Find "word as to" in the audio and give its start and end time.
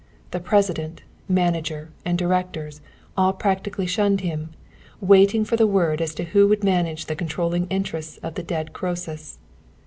5.67-6.23